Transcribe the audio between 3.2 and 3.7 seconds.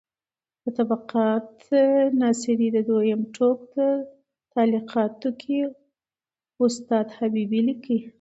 ټوک